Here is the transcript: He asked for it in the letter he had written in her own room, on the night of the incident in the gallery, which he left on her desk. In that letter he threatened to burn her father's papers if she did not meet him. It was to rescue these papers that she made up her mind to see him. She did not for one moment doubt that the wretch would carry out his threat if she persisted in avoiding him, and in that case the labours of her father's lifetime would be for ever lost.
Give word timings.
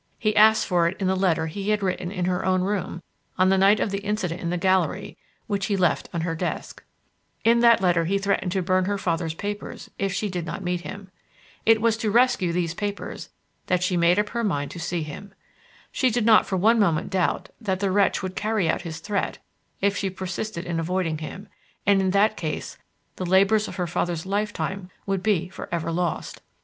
He 0.17 0.35
asked 0.35 0.65
for 0.65 0.87
it 0.87 0.99
in 0.99 1.05
the 1.05 1.15
letter 1.15 1.45
he 1.45 1.69
had 1.69 1.83
written 1.83 2.11
in 2.11 2.25
her 2.25 2.43
own 2.43 2.63
room, 2.63 3.03
on 3.37 3.49
the 3.49 3.57
night 3.59 3.79
of 3.79 3.91
the 3.91 3.99
incident 3.99 4.41
in 4.41 4.49
the 4.49 4.57
gallery, 4.57 5.15
which 5.45 5.67
he 5.67 5.77
left 5.77 6.09
on 6.11 6.21
her 6.21 6.33
desk. 6.33 6.83
In 7.43 7.59
that 7.59 7.81
letter 7.81 8.05
he 8.05 8.17
threatened 8.17 8.51
to 8.53 8.63
burn 8.63 8.85
her 8.85 8.97
father's 8.97 9.35
papers 9.35 9.91
if 9.99 10.11
she 10.11 10.27
did 10.27 10.43
not 10.43 10.63
meet 10.63 10.81
him. 10.81 11.11
It 11.67 11.81
was 11.81 11.97
to 11.97 12.09
rescue 12.09 12.51
these 12.51 12.73
papers 12.73 13.29
that 13.67 13.83
she 13.83 13.95
made 13.95 14.17
up 14.17 14.29
her 14.29 14.43
mind 14.43 14.71
to 14.71 14.79
see 14.79 15.03
him. 15.03 15.35
She 15.91 16.09
did 16.09 16.25
not 16.25 16.47
for 16.47 16.57
one 16.57 16.79
moment 16.79 17.11
doubt 17.11 17.49
that 17.61 17.79
the 17.79 17.91
wretch 17.91 18.23
would 18.23 18.35
carry 18.35 18.67
out 18.67 18.81
his 18.81 19.01
threat 19.01 19.37
if 19.81 19.95
she 19.95 20.09
persisted 20.09 20.65
in 20.65 20.79
avoiding 20.79 21.19
him, 21.19 21.47
and 21.85 22.01
in 22.01 22.09
that 22.09 22.35
case 22.37 22.75
the 23.17 23.25
labours 23.27 23.67
of 23.67 23.75
her 23.75 23.85
father's 23.85 24.25
lifetime 24.25 24.89
would 25.05 25.21
be 25.21 25.47
for 25.49 25.69
ever 25.71 25.91
lost. 25.91 26.41